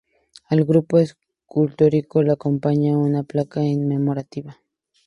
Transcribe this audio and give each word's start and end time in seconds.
Al 0.45 0.65
grupo 0.65 0.97
escultórico 0.97 2.23
lo 2.23 2.33
acompaña 2.33 2.97
una 2.97 3.21
placa 3.21 3.59
conmemorativa. 3.61 4.57